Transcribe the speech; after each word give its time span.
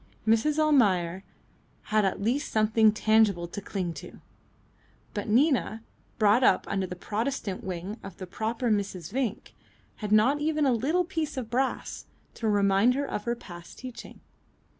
Mrs. 0.27 0.57
Almayer 0.57 1.23
had 1.93 2.05
at 2.05 2.19
least 2.19 2.51
something 2.51 2.91
tangible 2.91 3.47
to 3.47 3.61
cling 3.61 3.93
to, 4.01 4.19
but 5.13 5.27
Nina, 5.27 5.83
brought 6.17 6.43
up 6.43 6.65
under 6.67 6.87
the 6.87 6.95
Protestant 6.95 7.63
wing 7.63 7.99
of 8.01 8.17
the 8.17 8.25
proper 8.25 8.71
Mrs. 8.71 9.11
Vinck, 9.13 9.53
had 9.97 10.11
not 10.11 10.41
even 10.41 10.65
a 10.65 10.73
little 10.73 11.03
piece 11.03 11.37
of 11.37 11.51
brass 11.51 12.07
to 12.33 12.49
remind 12.49 12.95
her 12.95 13.05
of 13.05 13.23
past 13.39 13.77
teaching. 13.77 14.21